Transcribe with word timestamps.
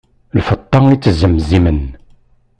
Lfeṭṭa 0.37 0.79
ittzemzimen. 0.89 1.81